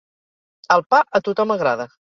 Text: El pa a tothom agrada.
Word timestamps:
El 0.77 0.85
pa 0.95 1.03
a 1.21 1.25
tothom 1.31 1.57
agrada. 1.59 1.91